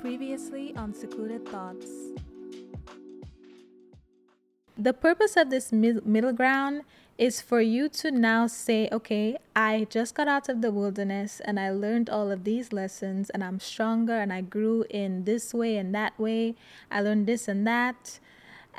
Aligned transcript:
Previously 0.00 0.74
on 0.76 0.94
Secluded 0.94 1.46
Thoughts. 1.46 1.86
The 4.78 4.94
purpose 4.94 5.36
of 5.36 5.50
this 5.50 5.72
mid- 5.72 6.06
middle 6.06 6.32
ground 6.32 6.84
is 7.18 7.42
for 7.42 7.60
you 7.60 7.90
to 7.90 8.10
now 8.10 8.46
say, 8.46 8.88
okay, 8.90 9.36
I 9.54 9.86
just 9.90 10.14
got 10.14 10.26
out 10.26 10.48
of 10.48 10.62
the 10.62 10.70
wilderness 10.70 11.40
and 11.44 11.60
I 11.60 11.70
learned 11.70 12.08
all 12.08 12.30
of 12.30 12.44
these 12.44 12.72
lessons 12.72 13.28
and 13.28 13.44
I'm 13.44 13.60
stronger 13.60 14.14
and 14.14 14.32
I 14.32 14.40
grew 14.40 14.86
in 14.88 15.24
this 15.24 15.52
way 15.52 15.76
and 15.76 15.94
that 15.94 16.18
way. 16.18 16.54
I 16.90 17.02
learned 17.02 17.26
this 17.26 17.46
and 17.46 17.66
that 17.66 18.20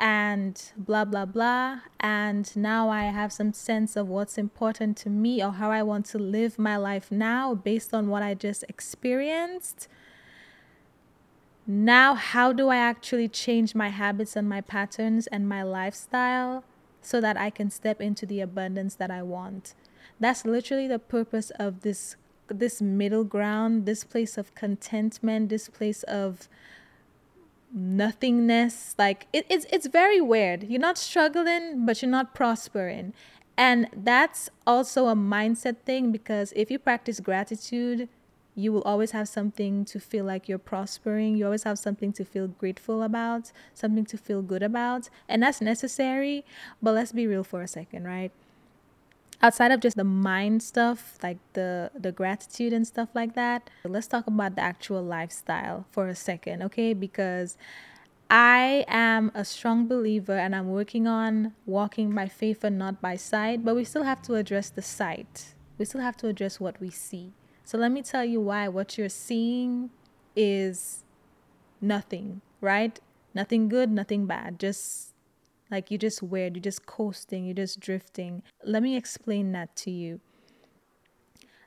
and 0.00 0.60
blah, 0.76 1.04
blah, 1.04 1.26
blah. 1.26 1.82
And 2.00 2.54
now 2.56 2.88
I 2.88 3.04
have 3.04 3.32
some 3.32 3.52
sense 3.52 3.94
of 3.94 4.08
what's 4.08 4.36
important 4.36 4.96
to 4.98 5.08
me 5.08 5.40
or 5.40 5.52
how 5.52 5.70
I 5.70 5.84
want 5.84 6.06
to 6.06 6.18
live 6.18 6.58
my 6.58 6.76
life 6.76 7.12
now 7.12 7.54
based 7.54 7.94
on 7.94 8.08
what 8.08 8.24
I 8.24 8.34
just 8.34 8.64
experienced. 8.68 9.86
Now, 11.72 12.14
how 12.14 12.52
do 12.52 12.68
I 12.68 12.76
actually 12.76 13.28
change 13.28 13.74
my 13.74 13.88
habits 13.88 14.36
and 14.36 14.46
my 14.46 14.60
patterns 14.60 15.26
and 15.28 15.48
my 15.48 15.62
lifestyle 15.62 16.64
so 17.00 17.18
that 17.22 17.38
I 17.38 17.48
can 17.48 17.70
step 17.70 17.98
into 17.98 18.26
the 18.26 18.42
abundance 18.42 18.94
that 18.96 19.10
I 19.10 19.22
want? 19.22 19.74
That's 20.20 20.44
literally 20.44 20.86
the 20.86 20.98
purpose 20.98 21.48
of 21.58 21.80
this 21.80 22.16
this 22.48 22.82
middle 22.82 23.24
ground, 23.24 23.86
this 23.86 24.04
place 24.04 24.36
of 24.36 24.54
contentment, 24.54 25.48
this 25.48 25.70
place 25.70 26.02
of 26.02 26.46
nothingness. 27.72 28.94
Like 28.98 29.26
it, 29.32 29.46
it's 29.48 29.64
it's 29.72 29.86
very 29.86 30.20
weird. 30.20 30.64
You're 30.64 30.78
not 30.78 30.98
struggling, 30.98 31.86
but 31.86 32.02
you're 32.02 32.10
not 32.10 32.34
prospering. 32.34 33.14
And 33.56 33.88
that's 33.96 34.50
also 34.66 35.08
a 35.08 35.14
mindset 35.14 35.78
thing 35.86 36.12
because 36.12 36.52
if 36.54 36.70
you 36.70 36.78
practice 36.78 37.18
gratitude, 37.18 38.10
you 38.54 38.72
will 38.72 38.82
always 38.82 39.12
have 39.12 39.28
something 39.28 39.84
to 39.86 39.98
feel 39.98 40.24
like 40.24 40.48
you're 40.48 40.58
prospering. 40.58 41.36
You 41.36 41.46
always 41.46 41.62
have 41.62 41.78
something 41.78 42.12
to 42.14 42.24
feel 42.24 42.48
grateful 42.48 43.02
about, 43.02 43.50
something 43.72 44.04
to 44.06 44.18
feel 44.18 44.42
good 44.42 44.62
about. 44.62 45.08
And 45.28 45.42
that's 45.42 45.60
necessary. 45.60 46.44
But 46.82 46.92
let's 46.94 47.12
be 47.12 47.26
real 47.26 47.44
for 47.44 47.62
a 47.62 47.68
second, 47.68 48.04
right? 48.04 48.30
Outside 49.40 49.72
of 49.72 49.80
just 49.80 49.96
the 49.96 50.04
mind 50.04 50.62
stuff, 50.62 51.18
like 51.22 51.38
the 51.54 51.90
the 51.98 52.12
gratitude 52.12 52.72
and 52.72 52.86
stuff 52.86 53.08
like 53.12 53.34
that, 53.34 53.70
let's 53.84 54.06
talk 54.06 54.28
about 54.28 54.54
the 54.54 54.62
actual 54.62 55.02
lifestyle 55.02 55.84
for 55.90 56.06
a 56.06 56.14
second, 56.14 56.62
okay? 56.62 56.94
Because 56.94 57.56
I 58.30 58.84
am 58.86 59.32
a 59.34 59.44
strong 59.44 59.88
believer 59.88 60.38
and 60.38 60.54
I'm 60.54 60.68
working 60.68 61.08
on 61.08 61.54
walking 61.66 62.14
by 62.14 62.28
faith 62.28 62.62
and 62.62 62.78
not 62.78 63.00
by 63.00 63.16
sight, 63.16 63.64
but 63.64 63.74
we 63.74 63.82
still 63.82 64.04
have 64.04 64.22
to 64.22 64.34
address 64.36 64.70
the 64.70 64.80
sight. 64.80 65.54
We 65.76 65.86
still 65.86 66.02
have 66.02 66.16
to 66.18 66.28
address 66.28 66.60
what 66.60 66.80
we 66.80 66.90
see 66.90 67.32
so 67.64 67.78
let 67.78 67.92
me 67.92 68.02
tell 68.02 68.24
you 68.24 68.40
why 68.40 68.68
what 68.68 68.98
you're 68.98 69.08
seeing 69.08 69.90
is 70.34 71.04
nothing, 71.80 72.40
right? 72.60 72.98
Nothing 73.34 73.68
good, 73.68 73.90
nothing 73.90 74.26
bad. 74.26 74.58
Just 74.58 75.14
like 75.70 75.90
you're 75.90 75.98
just 75.98 76.22
weird, 76.22 76.54
you're 76.54 76.62
just 76.62 76.86
coasting, 76.86 77.44
you're 77.44 77.54
just 77.54 77.80
drifting. 77.80 78.42
Let 78.64 78.82
me 78.82 78.96
explain 78.96 79.52
that 79.52 79.74
to 79.76 79.90
you. 79.90 80.20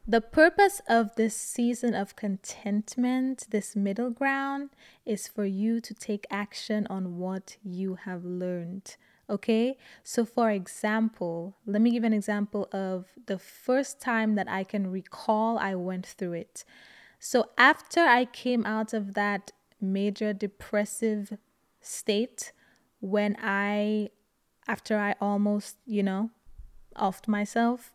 The 0.07 0.21
purpose 0.21 0.83
of 0.87 1.15
this 1.15 1.35
season 1.35 1.95
of 1.95 2.15
contentment, 2.15 3.47
this 3.49 3.75
middle 3.75 4.11
ground, 4.11 4.69
is 5.03 5.27
for 5.27 5.45
you 5.45 5.81
to 5.81 5.95
take 5.95 6.27
action 6.29 6.85
on 6.91 7.17
what 7.17 7.57
you 7.63 7.95
have 7.95 8.23
learned. 8.23 8.97
Okay, 9.27 9.77
so 10.03 10.23
for 10.23 10.51
example, 10.51 11.55
let 11.65 11.81
me 11.81 11.89
give 11.89 12.03
an 12.03 12.13
example 12.13 12.69
of 12.71 13.07
the 13.25 13.39
first 13.39 13.99
time 13.99 14.35
that 14.35 14.47
I 14.47 14.63
can 14.63 14.91
recall 14.91 15.57
I 15.57 15.73
went 15.73 16.05
through 16.05 16.33
it. 16.33 16.63
So 17.19 17.49
after 17.57 18.01
I 18.01 18.25
came 18.25 18.65
out 18.67 18.93
of 18.93 19.15
that 19.15 19.51
major 19.81 20.31
depressive 20.31 21.37
state, 21.81 22.51
when 22.99 23.35
I, 23.41 24.09
after 24.67 24.97
I 24.97 25.15
almost, 25.19 25.77
you 25.87 26.03
know, 26.03 26.29
offed 26.95 27.27
myself, 27.27 27.91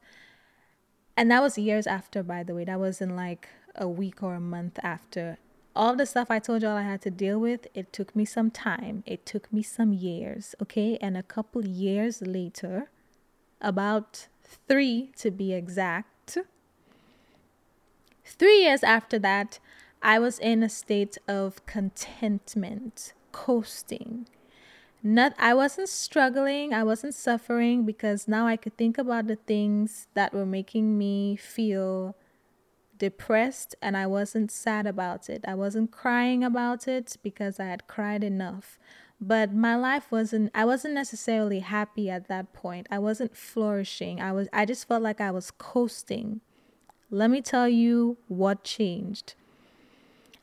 and 1.16 1.30
that 1.30 1.42
was 1.42 1.56
years 1.56 1.86
after, 1.86 2.24
by 2.24 2.42
the 2.42 2.54
way, 2.56 2.64
that 2.64 2.80
was 2.80 3.00
in 3.00 3.14
like 3.14 3.48
a 3.76 3.88
week 3.88 4.20
or 4.20 4.34
a 4.34 4.40
month 4.40 4.80
after 4.82 5.38
all 5.74 5.94
the 5.96 6.06
stuff 6.06 6.30
I 6.30 6.38
told 6.38 6.62
y'all 6.62 6.76
I 6.76 6.82
had 6.82 7.02
to 7.02 7.10
deal 7.10 7.38
with, 7.38 7.66
it 7.74 7.92
took 7.92 8.14
me 8.16 8.24
some 8.24 8.50
time. 8.50 9.02
It 9.06 9.24
took 9.24 9.52
me 9.52 9.62
some 9.62 9.92
years, 9.92 10.54
okay? 10.60 10.98
And 11.00 11.16
a 11.16 11.22
couple 11.22 11.64
years 11.66 12.22
later, 12.22 12.90
about 13.60 14.28
three 14.68 15.12
to 15.18 15.30
be 15.30 15.52
exact, 15.52 16.38
three 18.24 18.62
years 18.62 18.82
after 18.82 19.18
that, 19.20 19.58
I 20.02 20.18
was 20.18 20.38
in 20.38 20.62
a 20.62 20.68
state 20.68 21.18
of 21.28 21.64
contentment, 21.66 23.12
coasting. 23.32 24.26
Not 25.02 25.34
I 25.38 25.54
wasn't 25.54 25.88
struggling, 25.88 26.74
I 26.74 26.84
wasn't 26.84 27.14
suffering 27.14 27.84
because 27.84 28.28
now 28.28 28.46
I 28.46 28.56
could 28.56 28.76
think 28.76 28.98
about 28.98 29.26
the 29.26 29.36
things 29.36 30.08
that 30.14 30.34
were 30.34 30.46
making 30.46 30.98
me 30.98 31.36
feel 31.36 32.14
depressed 33.00 33.74
and 33.82 33.96
I 33.96 34.06
wasn't 34.06 34.52
sad 34.52 34.86
about 34.86 35.28
it. 35.28 35.42
I 35.48 35.54
wasn't 35.54 35.90
crying 35.90 36.44
about 36.44 36.86
it 36.86 37.16
because 37.22 37.58
I 37.58 37.64
had 37.64 37.88
cried 37.88 38.22
enough. 38.22 38.78
But 39.20 39.52
my 39.52 39.74
life 39.74 40.12
wasn't 40.12 40.50
I 40.54 40.64
wasn't 40.64 40.94
necessarily 40.94 41.60
happy 41.60 42.08
at 42.08 42.28
that 42.28 42.52
point. 42.52 42.86
I 42.90 42.98
wasn't 43.00 43.36
flourishing. 43.36 44.20
I 44.20 44.30
was 44.32 44.48
I 44.52 44.64
just 44.64 44.86
felt 44.86 45.02
like 45.02 45.20
I 45.20 45.30
was 45.32 45.50
coasting. 45.50 46.40
Let 47.10 47.30
me 47.30 47.40
tell 47.42 47.68
you 47.68 48.18
what 48.28 48.62
changed. 48.62 49.34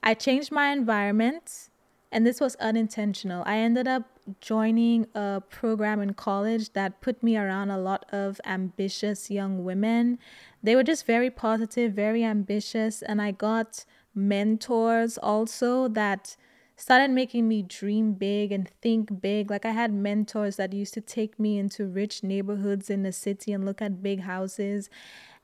I 0.03 0.13
changed 0.13 0.51
my 0.51 0.71
environment 0.71 1.69
and 2.11 2.25
this 2.25 2.41
was 2.41 2.55
unintentional. 2.55 3.43
I 3.45 3.57
ended 3.57 3.87
up 3.87 4.16
joining 4.41 5.07
a 5.15 5.41
program 5.49 6.01
in 6.01 6.13
college 6.13 6.73
that 6.73 7.01
put 7.01 7.21
me 7.23 7.37
around 7.37 7.69
a 7.69 7.77
lot 7.77 8.05
of 8.11 8.39
ambitious 8.45 9.29
young 9.29 9.63
women. 9.63 10.19
They 10.61 10.75
were 10.75 10.83
just 10.83 11.05
very 11.05 11.29
positive, 11.29 11.93
very 11.93 12.23
ambitious, 12.23 13.01
and 13.01 13.21
I 13.21 13.31
got 13.31 13.85
mentors 14.13 15.17
also 15.17 15.87
that 15.89 16.35
started 16.75 17.09
making 17.09 17.47
me 17.47 17.63
dream 17.63 18.13
big 18.13 18.51
and 18.51 18.69
think 18.81 19.21
big. 19.21 19.49
Like 19.49 19.65
I 19.65 19.71
had 19.71 19.91
mentors 19.93 20.55
that 20.57 20.73
used 20.73 20.93
to 20.93 21.01
take 21.01 21.39
me 21.39 21.57
into 21.57 21.85
rich 21.85 22.23
neighborhoods 22.23 22.89
in 22.89 23.03
the 23.03 23.11
city 23.11 23.51
and 23.51 23.65
look 23.65 23.81
at 23.81 24.03
big 24.03 24.21
houses. 24.21 24.89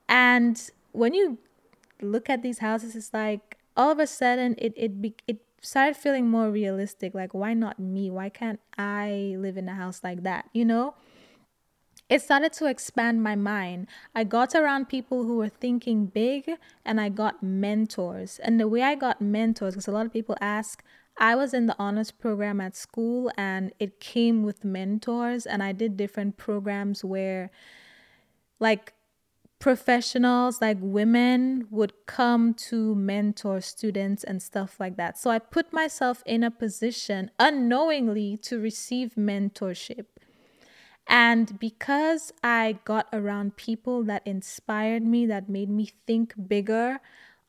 And 0.08 0.62
when 0.92 1.14
you 1.14 1.40
look 2.02 2.30
at 2.30 2.44
these 2.44 2.60
houses, 2.60 2.96
it's 2.96 3.14
like 3.14 3.58
all 3.76 3.92
of 3.92 4.00
a 4.00 4.08
sudden 4.08 4.56
it 4.58 4.74
it 4.76 4.92
it 5.28 5.40
started 5.64 5.98
feeling 5.98 6.30
more 6.30 6.52
realistic. 6.52 7.16
Like, 7.16 7.34
why 7.34 7.56
not 7.56 7.80
me? 7.80 8.12
Why 8.12 8.30
can't 8.30 8.60
I 8.78 9.36
live 9.38 9.58
in 9.58 9.68
a 9.68 9.74
house 9.74 10.02
like 10.04 10.22
that? 10.24 10.50
You 10.54 10.66
know? 10.66 10.94
It 12.10 12.22
started 12.22 12.54
to 12.54 12.68
expand 12.68 13.24
my 13.24 13.36
mind. 13.36 13.88
I 14.14 14.26
got 14.26 14.54
around 14.54 14.90
people 14.90 15.24
who 15.24 15.38
were 15.38 15.50
thinking 15.50 16.06
big 16.06 16.52
and 16.86 17.02
I 17.02 17.10
got 17.10 17.42
mentors. 17.42 18.40
And 18.44 18.60
the 18.60 18.68
way 18.68 18.84
I 18.84 18.94
got 18.94 19.22
mentors, 19.22 19.74
because 19.74 19.88
a 19.88 19.92
lot 19.92 20.06
of 20.06 20.14
people 20.14 20.36
ask, 20.42 20.84
I 21.18 21.36
was 21.36 21.54
in 21.54 21.68
the 21.68 21.76
honors 21.80 22.12
program 22.12 22.60
at 22.60 22.76
school 22.76 23.32
and 23.38 23.72
it 23.80 24.00
came 24.00 24.44
with 24.44 24.66
mentors, 24.66 25.46
and 25.46 25.64
I 25.64 25.72
did 25.72 25.96
different 25.96 26.38
programs 26.38 27.06
where, 27.06 27.52
like, 28.60 28.94
professionals 29.64 30.60
like 30.60 30.76
women 30.82 31.66
would 31.72 31.94
come 32.06 32.54
to 32.54 32.94
mentor 32.96 33.62
students 33.62 34.22
and 34.22 34.42
stuff 34.42 34.78
like 34.78 34.98
that. 34.98 35.18
So 35.18 35.30
I 35.30 35.40
put 35.40 35.72
myself 35.72 36.22
in 36.26 36.44
a 36.44 36.52
position 36.52 37.32
unknowingly 37.40 38.36
to 38.42 38.60
receive 38.60 39.14
mentorship. 39.18 40.08
And 41.08 41.58
because 41.60 42.34
I 42.44 42.80
got 42.84 43.08
around 43.14 43.56
people 43.56 44.04
that 44.04 44.28
inspired 44.28 45.04
me, 45.04 45.26
that 45.28 45.48
made 45.48 45.70
me 45.70 45.92
think 46.06 46.34
bigger, 46.46 47.00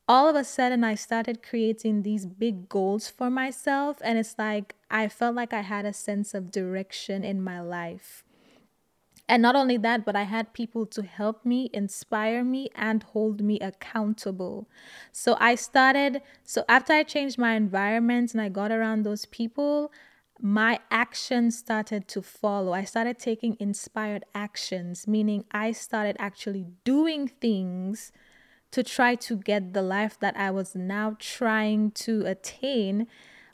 all 0.07 0.29
of 0.29 0.37
a 0.37 0.45
sudden 0.45 0.85
I 0.85 0.95
started 0.95 1.43
creating 1.43 2.03
these 2.03 2.25
big 2.25 2.69
goals 2.69 3.09
for 3.09 3.29
myself. 3.29 3.97
And 4.01 4.17
it's 4.17 4.35
like 4.37 4.75
I 4.89 5.09
felt 5.09 5.35
like 5.35 5.51
I 5.51 5.63
had 5.63 5.83
a 5.83 5.91
sense 5.91 6.33
of 6.33 6.49
direction 6.49 7.25
in 7.25 7.43
my 7.43 7.59
life. 7.59 8.24
And 9.27 9.41
not 9.41 9.55
only 9.55 9.77
that, 9.77 10.05
but 10.05 10.15
I 10.15 10.23
had 10.23 10.53
people 10.53 10.85
to 10.87 11.01
help 11.01 11.45
me, 11.45 11.69
inspire 11.73 12.43
me, 12.43 12.69
and 12.75 13.01
hold 13.01 13.41
me 13.41 13.59
accountable. 13.59 14.69
So 15.11 15.35
I 15.39 15.55
started, 15.55 16.21
so 16.43 16.63
after 16.69 16.93
I 16.93 17.03
changed 17.03 17.39
my 17.39 17.55
environment 17.55 18.33
and 18.33 18.41
I 18.41 18.49
got 18.49 18.71
around 18.71 19.03
those 19.03 19.25
people, 19.25 19.91
my 20.39 20.79
actions 20.91 21.57
started 21.57 22.07
to 22.09 22.21
follow. 22.21 22.73
I 22.73 22.83
started 22.83 23.17
taking 23.17 23.57
inspired 23.59 24.25
actions, 24.35 25.07
meaning 25.07 25.45
I 25.51 25.71
started 25.71 26.17
actually 26.19 26.67
doing 26.83 27.27
things 27.27 28.11
to 28.71 28.83
try 28.83 29.15
to 29.15 29.37
get 29.37 29.73
the 29.73 29.81
life 29.81 30.19
that 30.19 30.35
I 30.37 30.51
was 30.51 30.75
now 30.75 31.15
trying 31.17 31.91
to 31.91 32.25
attain 32.25 33.07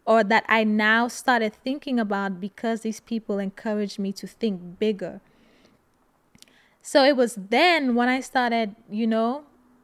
or 0.05 0.23
that 0.23 0.43
I 0.49 0.63
now 0.63 1.07
started 1.07 1.53
thinking 1.53 1.99
about 1.99 2.41
because 2.41 2.81
these 2.81 2.99
people 2.99 3.37
encouraged 3.37 3.99
me 3.99 4.11
to 4.13 4.27
think 4.27 4.79
bigger. 4.79 5.21
So 6.81 7.03
it 7.03 7.15
was 7.15 7.35
then 7.35 7.95
when 7.95 8.09
I 8.09 8.19
started, 8.19 8.75
you 8.89 9.07
know, 9.07 9.43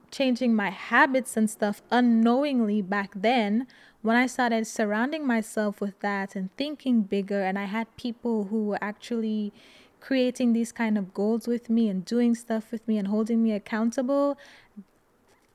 changing 0.09 0.55
my 0.55 0.69
habits 0.69 1.37
and 1.37 1.49
stuff 1.49 1.81
unknowingly 1.91 2.81
back 2.81 3.11
then 3.13 3.67
when 4.01 4.15
I 4.15 4.25
started 4.25 4.65
surrounding 4.65 5.27
myself 5.27 5.81
with 5.81 5.99
that 5.99 6.35
and 6.35 6.55
thinking 6.55 7.01
bigger, 7.01 7.41
and 7.41 7.59
I 7.59 7.65
had 7.65 7.93
people 7.97 8.45
who 8.45 8.65
were 8.65 8.77
actually 8.81 9.51
creating 9.99 10.53
these 10.53 10.71
kind 10.71 10.97
of 10.97 11.13
goals 11.13 11.47
with 11.47 11.69
me 11.69 11.89
and 11.89 12.05
doing 12.05 12.35
stuff 12.35 12.71
with 12.71 12.87
me 12.87 12.97
and 12.97 13.07
holding 13.09 13.43
me 13.43 13.51
accountable, 13.51 14.37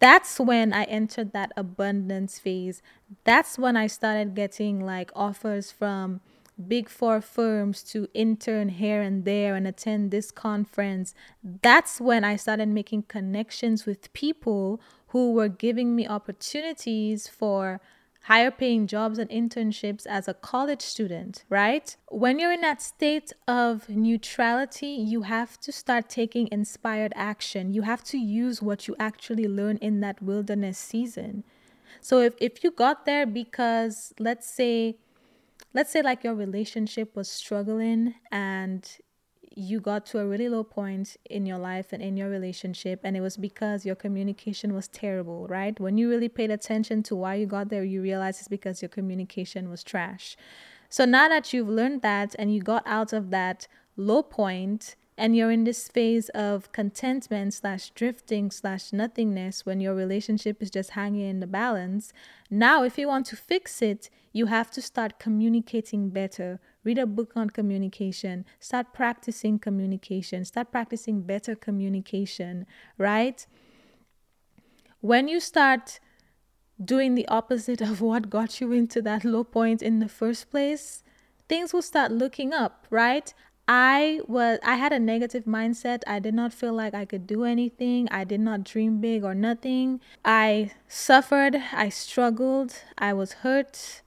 that's 0.01 0.39
when 0.41 0.73
I 0.73 0.85
entered 0.85 1.33
that 1.33 1.53
abundance 1.57 2.39
phase. 2.39 2.83
That's 3.25 3.59
when 3.59 3.77
I 3.77 3.87
started 3.87 4.35
getting 4.35 4.85
like 4.85 5.11
offers 5.15 5.71
from 5.71 6.21
big 6.69 6.89
four 6.89 7.21
firms 7.21 7.83
to 7.83 8.09
intern 8.15 8.69
here 8.69 9.03
and 9.03 9.25
there 9.25 9.55
and 9.55 9.67
attend 9.67 10.11
this 10.11 10.31
conference. 10.31 11.15
That's 11.43 12.01
when 12.01 12.25
I 12.25 12.37
started 12.37 12.69
making 12.69 13.05
connections 13.05 13.87
with 13.87 14.13
people 14.13 14.81
who 15.09 15.33
were 15.33 15.49
giving 15.49 15.95
me 15.95 16.07
opportunities 16.07 17.29
for 17.29 17.81
higher 18.25 18.51
paying 18.51 18.87
jobs 18.87 19.19
and 19.19 19.29
internships 19.31 20.07
as 20.07 20.29
a 20.29 20.35
college 20.35 20.81
student, 20.81 21.45
right? 21.49 21.97
When 22.09 22.39
you're 22.39 22.53
in 22.53 22.61
that 22.61 22.81
state 22.81 23.33
of 23.49 23.89
neutrality, 23.89 24.87
you 24.87 25.23
have 25.23 25.59
to 25.61 25.73
start 25.73 26.09
taking 26.09 26.49
inspired 26.53 27.13
action. 27.17 27.75
You 27.75 27.83
have 27.83 28.05
to 28.05 28.19
use 28.19 28.63
what 28.63 28.87
you 28.87 28.95
actually 28.99 29.49
learn 29.49 29.77
in 29.79 30.01
that 30.01 30.23
wilderness 30.23 30.79
season. 30.79 31.43
So 32.01 32.21
if, 32.21 32.35
if 32.41 32.65
you 32.65 32.71
got 32.71 33.07
there 33.07 33.27
because 33.27 34.15
let's 34.19 34.49
say 34.49 34.97
let's 35.75 35.91
say 35.91 36.03
like 36.03 36.25
your 36.25 36.35
relationship 36.35 37.15
was 37.17 37.31
struggling 37.31 38.15
and 38.31 38.99
you 39.55 39.81
got 39.81 40.07
to 40.07 40.19
a 40.19 40.27
really 40.27 40.49
low 40.49 40.65
point 40.65 41.17
in 41.29 41.45
your 41.45 41.59
life 41.59 41.93
and 41.93 42.03
in 42.03 42.17
your 42.17 42.29
relationship 42.29 43.01
and 43.05 43.17
it 43.17 43.21
was 43.21 43.37
because 43.37 43.85
your 43.85 43.95
communication 43.95 44.75
was 44.75 44.89
terrible 44.89 45.47
right? 45.49 45.79
When 45.79 45.99
you 45.99 46.09
really 46.09 46.29
paid 46.29 46.51
attention 46.51 47.03
to 47.05 47.17
why 47.17 47.35
you 47.35 47.47
got 47.47 47.69
there 47.69 47.85
you 47.85 48.03
realize 48.03 48.39
it's 48.39 48.49
because 48.49 48.83
your 48.83 48.89
communication 48.89 49.69
was 49.69 49.83
trash. 49.83 50.37
So 50.89 51.05
now 51.05 51.29
that 51.29 51.53
you've 51.53 51.69
learned 51.69 52.03
that 52.03 52.35
and 52.39 52.55
you 52.55 52.63
got 52.63 52.83
out 52.87 53.13
of 53.13 53.31
that 53.31 53.67
low 53.97 54.23
point 54.23 54.97
and 55.17 55.37
you're 55.37 55.51
in 55.51 55.65
this 55.65 55.89
phase 55.89 56.29
of 56.31 56.73
contentment 56.73 57.53
slash 57.55 57.91
drifting 57.91 58.51
slash 58.51 58.93
nothingness 58.93 59.67
when 59.67 59.81
your 59.81 59.95
relationship 59.95 60.63
is 60.63 60.71
just 60.71 60.91
hanging 60.91 61.29
in 61.29 61.41
the 61.41 61.47
balance. 61.47 62.13
Now 62.51 62.83
if 62.83 62.97
you 62.97 63.09
want 63.09 63.27
to 63.27 63.37
fix 63.37 63.83
it 63.83 64.09
you 64.33 64.47
have 64.47 64.71
to 64.71 64.81
start 64.81 65.19
communicating 65.19 66.09
better. 66.09 66.59
Read 66.85 66.99
a 66.99 67.07
book 67.07 67.33
on 67.37 67.51
communication. 67.51 68.47
Start 68.59 68.95
practicing 68.95 69.59
communication. 69.59 70.45
Start 70.47 70.73
practicing 70.73 71.23
better 71.23 71.55
communication 71.55 72.67
right? 72.97 73.47
When 75.01 75.29
you 75.29 75.41
start 75.41 76.01
doing 76.83 77.15
the 77.15 77.29
opposite 77.29 77.81
of 77.81 78.01
what 78.01 78.31
got 78.31 78.61
you 78.61 78.73
into 78.73 79.03
that 79.03 79.25
low 79.25 79.45
point 79.45 79.83
in 79.83 80.01
the 80.01 80.09
first 80.09 80.51
place 80.51 81.05
things 81.49 81.73
will 81.73 81.83
start 81.83 82.11
looking 82.11 82.53
up 82.53 82.87
right 82.89 83.35
I 83.75 84.21
was 84.29 84.59
I 84.63 84.77
had 84.77 84.93
a 84.93 84.99
negative 84.99 85.45
mindset. 85.47 86.03
I 86.07 86.19
did 86.19 86.35
not 86.35 86.53
feel 86.53 86.75
like 86.75 86.93
I 86.93 87.07
could 87.07 87.27
do 87.27 87.45
anything. 87.45 88.07
I 88.11 88.23
did 88.23 88.41
not 88.41 88.65
dream 88.65 89.01
big 89.01 89.25
or 89.25 89.35
nothing. 89.35 89.99
I 90.23 90.73
suffered, 90.89 91.57
I 91.73 91.89
struggled, 91.89 92.75
I 92.99 93.15
was 93.15 93.33
hurt. 93.45 94.03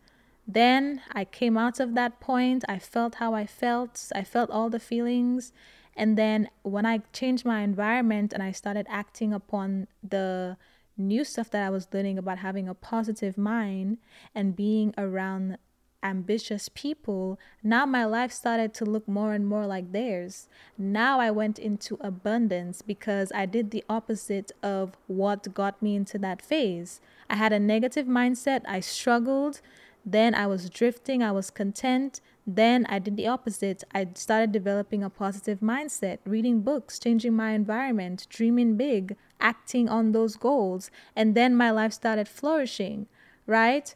Then 0.48 1.02
I 1.14 1.26
came 1.26 1.58
out 1.58 1.80
of 1.80 1.96
that 1.96 2.20
point. 2.20 2.64
I 2.70 2.78
felt 2.78 3.16
how 3.16 3.34
I 3.34 3.48
felt. 3.48 4.12
I 4.14 4.24
felt 4.24 4.52
all 4.52 4.70
the 4.70 4.80
feelings. 4.80 5.52
And 5.98 6.16
then 6.16 6.48
when 6.62 6.86
I 6.86 7.00
changed 7.12 7.44
my 7.44 7.62
environment 7.62 8.34
and 8.34 8.44
I 8.44 8.52
started 8.52 8.86
acting 8.88 9.34
upon 9.34 9.88
the 10.08 10.58
new 10.96 11.24
stuff 11.24 11.50
that 11.50 11.66
I 11.66 11.72
was 11.72 11.88
learning 11.92 12.20
about 12.20 12.38
having 12.38 12.70
a 12.70 12.76
positive 12.76 13.36
mind 13.36 13.98
and 14.36 14.56
being 14.56 14.94
around 14.96 15.58
ambitious 16.06 16.70
people, 16.70 17.40
now 17.64 17.86
my 17.86 18.06
life 18.06 18.32
started 18.32 18.74
to 18.76 18.86
look 18.86 19.08
more 19.08 19.34
and 19.34 19.48
more 19.48 19.66
like 19.66 19.92
theirs. 19.92 20.48
Now 20.78 21.20
I 21.20 21.32
went 21.32 21.60
into 21.60 21.98
abundance 22.00 22.82
because 22.82 23.32
I 23.34 23.46
did 23.46 23.72
the 23.72 23.84
opposite 23.90 24.52
of 24.64 24.98
what 25.08 25.54
got 25.54 25.82
me 25.82 25.96
into 25.96 26.18
that 26.20 26.42
phase. 26.42 27.02
I 27.30 27.36
had 27.36 27.52
a 27.52 27.60
negative 27.60 28.06
mindset, 28.06 28.62
I 28.68 28.80
struggled, 28.80 29.62
then 30.06 30.36
I 30.36 30.46
was 30.46 30.70
drifting, 30.70 31.24
I 31.24 31.32
was 31.32 31.50
content. 31.50 32.22
Then 32.46 32.86
I 32.88 33.00
did 33.00 33.18
the 33.18 33.26
opposite. 33.26 33.84
I 33.92 34.08
started 34.14 34.52
developing 34.52 35.04
a 35.04 35.10
positive 35.10 35.62
mindset, 35.62 36.20
reading 36.26 36.62
books, 36.62 37.00
changing 37.00 37.34
my 37.34 37.52
environment, 37.52 38.28
dreaming 38.30 38.78
big, 38.78 39.16
acting 39.42 39.90
on 39.90 40.12
those 40.12 40.36
goals. 40.36 40.92
And 41.16 41.34
then 41.34 41.56
my 41.56 41.72
life 41.72 41.92
started 41.92 42.28
flourishing, 42.28 43.08
right? 43.48 43.96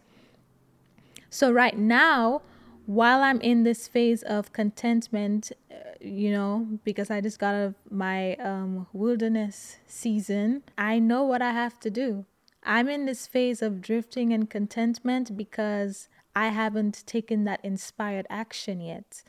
So, 1.30 1.52
right 1.52 1.78
now, 1.78 2.42
while 2.86 3.22
I'm 3.22 3.40
in 3.42 3.64
this 3.64 3.88
phase 3.88 4.24
of 4.24 4.52
contentment, 4.52 5.52
uh, 5.72 5.76
you 6.02 6.32
know, 6.32 6.80
because 6.84 7.12
I 7.12 7.22
just 7.22 7.38
got 7.38 7.54
out 7.54 7.68
of 7.68 7.76
my 7.92 8.36
um, 8.36 8.88
wilderness 8.94 9.78
season, 9.86 10.64
I 10.78 10.98
know 10.98 11.24
what 11.24 11.42
I 11.42 11.52
have 11.52 11.80
to 11.82 11.90
do. 11.90 12.26
I'm 12.64 12.90
in 12.90 13.06
this 13.06 13.28
phase 13.28 13.62
of 13.62 13.82
drifting 13.82 14.34
and 14.34 14.50
contentment 14.50 15.38
because 15.38 16.10
I 16.36 16.48
haven't 16.48 17.06
taken 17.06 17.44
that 17.46 17.60
inspired 17.64 18.26
action 18.30 18.82
yet. 18.82 19.24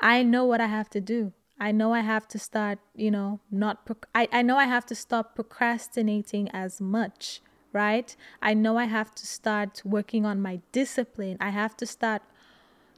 I 0.00 0.22
know 0.22 0.44
what 0.44 0.60
I 0.60 0.66
have 0.66 0.90
to 0.90 1.00
do. 1.00 1.32
I 1.58 1.70
know 1.70 1.92
I 1.92 2.00
have 2.00 2.26
to 2.28 2.38
start, 2.38 2.78
you 2.94 3.10
know, 3.10 3.40
not, 3.50 3.86
proc- 3.86 4.08
I, 4.14 4.28
I 4.32 4.42
know 4.42 4.56
I 4.56 4.64
have 4.64 4.86
to 4.86 4.94
stop 4.94 5.34
procrastinating 5.34 6.48
as 6.50 6.80
much, 6.80 7.40
right? 7.72 8.14
I 8.40 8.54
know 8.54 8.76
I 8.76 8.84
have 8.84 9.14
to 9.16 9.26
start 9.26 9.82
working 9.84 10.24
on 10.24 10.40
my 10.40 10.60
discipline. 10.72 11.36
I 11.40 11.50
have 11.50 11.76
to 11.78 11.86
start 11.86 12.22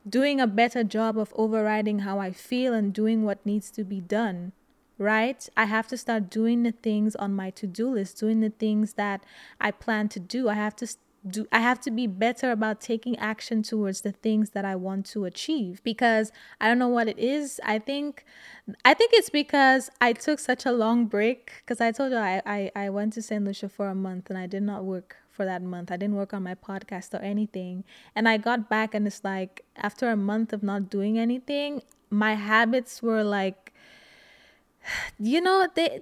doing 0.09 0.41
a 0.41 0.47
better 0.47 0.85
job 0.85 1.19
of 1.19 1.33
overriding 1.37 2.01
how 2.01 2.19
I 2.19 2.33
feel 2.33 2.75
and 2.75 2.93
doing 2.93 3.25
what 3.25 3.45
needs 3.47 3.71
to 3.73 3.85
be 3.85 4.01
done 4.01 4.53
right? 4.99 5.49
I 5.57 5.65
have 5.65 5.89
to 5.89 5.97
start 5.97 6.31
doing 6.31 6.63
the 6.63 6.73
things 6.73 7.17
on 7.17 7.35
my 7.35 7.51
to-do 7.51 7.91
list, 7.95 8.21
doing 8.21 8.41
the 8.41 8.51
things 8.51 8.95
that 8.95 9.25
I 9.61 9.71
plan 9.71 10.09
to 10.11 10.21
do. 10.21 10.49
I 10.49 10.55
have 10.55 10.77
to 10.77 10.87
do 11.27 11.47
I 11.51 11.61
have 11.61 11.81
to 11.83 11.91
be 11.91 12.07
better 12.07 12.51
about 12.51 12.81
taking 12.81 13.17
action 13.19 13.63
towards 13.63 14.03
the 14.03 14.13
things 14.13 14.51
that 14.51 14.65
I 14.65 14.77
want 14.77 15.07
to 15.07 15.25
achieve 15.25 15.83
because 15.83 16.33
I 16.61 16.69
don't 16.69 16.79
know 16.79 16.89
what 16.89 17.09
it 17.09 17.19
is. 17.19 17.61
I 17.65 17.79
think 17.79 18.25
I 18.85 18.93
think 18.93 19.13
it's 19.15 19.31
because 19.31 19.91
I 20.01 20.13
took 20.13 20.39
such 20.39 20.67
a 20.67 20.73
long 20.73 21.07
break 21.07 21.53
because 21.61 21.81
I 21.81 21.93
told 21.93 22.13
you 22.13 22.19
I, 22.19 22.43
I, 22.45 22.71
I 22.77 22.91
went 22.91 23.15
to 23.15 23.23
St. 23.23 23.43
Lucia 23.43 23.69
for 23.69 23.89
a 23.89 23.95
month 23.95 24.29
and 24.29 24.39
I 24.39 24.47
did 24.47 24.63
not 24.63 24.85
work 24.85 25.17
for 25.31 25.45
that 25.47 25.63
month. 25.63 25.91
I 25.91 25.97
didn't 25.97 26.17
work 26.17 26.35
on 26.35 26.43
my 26.43 26.55
podcast 26.55 27.15
or 27.15 27.23
anything. 27.23 27.85
And 28.15 28.29
I 28.29 28.37
got 28.37 28.69
back 28.69 28.95
and 28.95 29.07
it's 29.07 29.25
like 29.25 29.65
after 29.77 30.11
a 30.11 30.17
month 30.17 30.53
of 30.53 30.63
not 30.63 30.91
doing 30.91 31.19
anything, 31.19 31.83
my 32.11 32.35
habits 32.35 33.03
were 33.03 33.25
like 33.25 33.73
you 35.19 35.41
know 35.41 35.67
they 35.75 36.01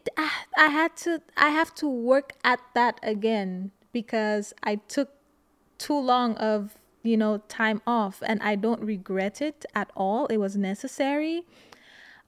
i 0.58 0.66
had 0.66 0.96
to 0.96 1.22
i 1.36 1.48
have 1.48 1.72
to 1.74 1.88
work 1.88 2.34
at 2.42 2.60
that 2.74 2.98
again 3.02 3.70
because 3.92 4.52
i 4.62 4.76
took 4.76 5.10
too 5.78 5.98
long 5.98 6.36
of 6.36 6.76
you 7.02 7.16
know 7.16 7.38
time 7.48 7.82
off 7.86 8.22
and 8.24 8.42
i 8.42 8.54
don't 8.54 8.80
regret 8.80 9.42
it 9.42 9.64
at 9.74 9.90
all. 9.96 10.26
It 10.26 10.36
was 10.36 10.56
necessary. 10.56 11.42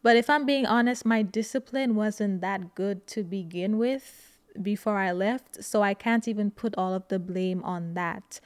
But 0.02 0.16
if 0.16 0.28
i'm 0.28 0.44
being 0.44 0.66
honest 0.66 1.06
my 1.06 1.22
discipline 1.22 1.94
wasn't 1.94 2.40
that 2.42 2.74
good 2.74 3.06
to 3.08 3.22
begin 3.22 3.78
with 3.78 4.38
before 4.60 4.98
i 4.98 5.10
left 5.12 5.64
so 5.64 5.82
i 5.82 5.94
can't 5.94 6.28
even 6.28 6.50
put 6.50 6.74
all 6.76 6.94
of 6.94 7.08
the 7.08 7.18
blame 7.18 7.62
on 7.64 7.94
that. 7.94 8.40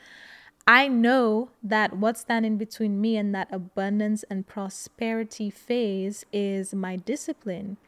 I 0.67 0.87
know 0.87 1.49
that 1.63 1.97
what's 1.97 2.21
standing 2.21 2.59
between 2.59 3.01
me 3.01 3.17
and 3.17 3.35
that 3.35 3.49
abundance 3.51 4.23
and 4.29 4.47
prosperity 4.47 5.49
phase 5.49 6.27
is 6.31 6.75
my 6.75 6.97
discipline. 6.97 7.79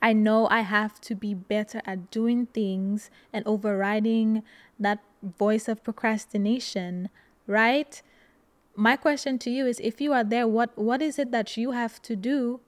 I 0.00 0.12
know 0.12 0.46
I 0.48 0.60
have 0.60 1.00
to 1.02 1.14
be 1.14 1.34
better 1.34 1.80
at 1.84 2.10
doing 2.10 2.46
things 2.46 3.10
and 3.32 3.46
overriding 3.46 4.42
that 4.78 5.00
voice 5.22 5.66
of 5.68 5.82
procrastination, 5.82 7.08
right? 7.46 8.00
My 8.76 8.96
question 8.96 9.38
to 9.40 9.50
you 9.50 9.66
is 9.66 9.80
if 9.80 10.00
you 10.00 10.12
are 10.12 10.22
there, 10.22 10.46
what 10.46 10.76
what 10.78 11.02
is 11.02 11.18
it 11.18 11.32
that 11.32 11.56
you 11.56 11.72
have 11.72 12.00
to 12.02 12.14
do 12.14 12.60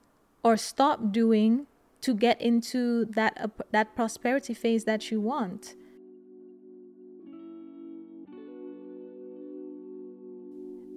or 0.42 0.56
stop 0.56 1.12
doing 1.12 1.66
to 2.00 2.14
get 2.14 2.40
into 2.40 3.04
that 3.04 3.38
uh, 3.40 3.48
that 3.70 3.94
prosperity 3.94 4.54
phase 4.54 4.84
that 4.84 5.10
you 5.12 5.20
want? 5.20 5.76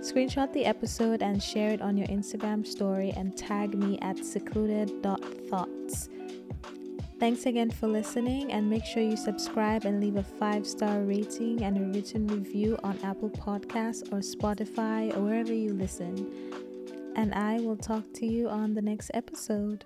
Screenshot 0.00 0.52
the 0.52 0.64
episode 0.64 1.22
and 1.22 1.42
share 1.42 1.70
it 1.70 1.82
on 1.82 1.96
your 1.96 2.06
Instagram 2.06 2.66
story 2.66 3.12
and 3.16 3.36
tag 3.36 3.74
me 3.74 3.98
at 4.00 4.24
secluded.thoughts. 4.24 6.08
Thanks 7.18 7.46
again 7.46 7.70
for 7.70 7.88
listening, 7.88 8.52
and 8.52 8.70
make 8.70 8.84
sure 8.84 9.02
you 9.02 9.16
subscribe 9.16 9.84
and 9.84 10.00
leave 10.00 10.14
a 10.14 10.22
five 10.22 10.64
star 10.64 11.00
rating 11.00 11.64
and 11.64 11.76
a 11.76 11.80
written 11.80 12.28
review 12.28 12.78
on 12.84 12.96
Apple 13.02 13.30
Podcasts 13.30 14.04
or 14.12 14.20
Spotify 14.20 15.14
or 15.16 15.22
wherever 15.22 15.52
you 15.52 15.72
listen. 15.72 16.32
And 17.16 17.34
I 17.34 17.58
will 17.58 17.76
talk 17.76 18.04
to 18.14 18.26
you 18.26 18.48
on 18.48 18.74
the 18.74 18.82
next 18.82 19.10
episode. 19.14 19.84